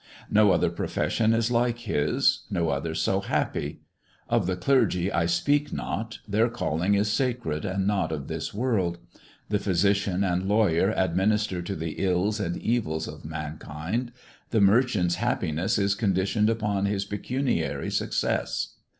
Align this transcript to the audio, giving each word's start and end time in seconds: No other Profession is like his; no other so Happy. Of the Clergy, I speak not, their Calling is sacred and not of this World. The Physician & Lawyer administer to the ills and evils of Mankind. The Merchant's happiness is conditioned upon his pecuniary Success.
No 0.31 0.49
other 0.51 0.71
Profession 0.71 1.31
is 1.31 1.51
like 1.51 1.77
his; 1.77 2.45
no 2.49 2.69
other 2.69 2.95
so 2.95 3.19
Happy. 3.19 3.81
Of 4.27 4.47
the 4.47 4.55
Clergy, 4.55 5.13
I 5.13 5.27
speak 5.27 5.71
not, 5.71 6.17
their 6.27 6.49
Calling 6.49 6.95
is 6.95 7.07
sacred 7.07 7.65
and 7.65 7.85
not 7.85 8.11
of 8.11 8.27
this 8.27 8.51
World. 8.51 8.97
The 9.49 9.59
Physician 9.59 10.23
& 10.47 10.47
Lawyer 10.47 10.89
administer 10.97 11.61
to 11.61 11.75
the 11.75 11.91
ills 12.03 12.39
and 12.39 12.57
evils 12.57 13.07
of 13.07 13.23
Mankind. 13.25 14.11
The 14.49 14.59
Merchant's 14.61 15.17
happiness 15.21 15.77
is 15.77 15.93
conditioned 15.93 16.49
upon 16.49 16.85
his 16.87 17.05
pecuniary 17.05 17.91
Success. 17.91 18.77